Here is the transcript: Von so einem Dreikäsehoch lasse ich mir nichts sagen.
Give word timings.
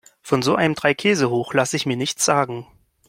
Von 0.23 0.41
so 0.41 0.55
einem 0.55 0.73
Dreikäsehoch 0.73 1.53
lasse 1.53 1.75
ich 1.75 1.85
mir 1.85 1.95
nichts 1.95 2.25
sagen. 2.25 2.65